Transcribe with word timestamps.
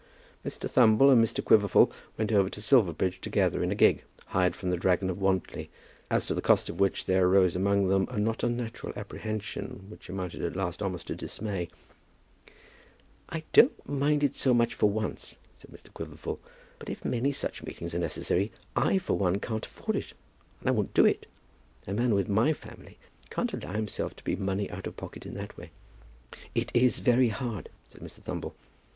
Mr. 0.43 0.67
Thumble 0.67 1.11
and 1.11 1.23
Mr. 1.23 1.45
Quiverful 1.45 1.91
went 2.17 2.31
over 2.31 2.49
to 2.49 2.59
Silverbridge 2.59 3.21
together 3.21 3.61
in 3.61 3.71
a 3.71 3.75
gig, 3.75 4.03
hired 4.25 4.55
from 4.55 4.71
the 4.71 4.77
"Dragon 4.77 5.11
of 5.11 5.21
Wantly" 5.21 5.69
as 6.09 6.25
to 6.25 6.33
the 6.33 6.41
cost 6.41 6.69
of 6.69 6.79
which 6.79 7.05
there 7.05 7.27
arose 7.27 7.55
among 7.55 7.87
them 7.87 8.07
a 8.09 8.17
not 8.17 8.43
unnatural 8.43 8.93
apprehension 8.95 9.85
which 9.89 10.09
amounted 10.09 10.41
at 10.41 10.55
last 10.55 10.81
almost 10.81 11.05
to 11.05 11.15
dismay. 11.15 11.69
"I 13.29 13.43
don't 13.53 13.87
mind 13.87 14.23
it 14.23 14.35
so 14.35 14.55
much 14.55 14.73
for 14.73 14.89
once," 14.89 15.35
said 15.55 15.69
Mr. 15.69 15.93
Quiverful, 15.93 16.39
"but 16.79 16.89
if 16.89 17.05
many 17.05 17.31
such 17.31 17.61
meetings 17.61 17.93
are 17.93 17.99
necessary, 17.99 18.51
I 18.75 18.97
for 18.97 19.15
one 19.15 19.37
can't 19.39 19.67
afford 19.67 19.95
it, 19.95 20.13
and 20.61 20.67
I 20.69 20.71
won't 20.71 20.95
do 20.95 21.05
it. 21.05 21.27
A 21.85 21.93
man 21.93 22.15
with 22.15 22.27
my 22.27 22.53
family 22.53 22.97
can't 23.29 23.53
allow 23.53 23.73
himself 23.73 24.15
to 24.15 24.23
be 24.23 24.35
money 24.35 24.67
out 24.71 24.87
of 24.87 24.97
pocket 24.97 25.27
in 25.27 25.35
that 25.35 25.55
way." 25.59 25.69
"It 26.55 26.71
is 26.73 26.97
hard," 27.33 27.69
said 27.87 28.01
Mr. 28.01 28.19
Thumble. 28.23 28.55